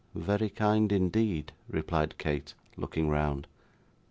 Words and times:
'Very 0.15 0.49
kind, 0.49 0.91
indeed,' 0.91 1.51
replied 1.69 2.17
Kate, 2.17 2.55
looking 2.75 3.07
round. 3.07 3.45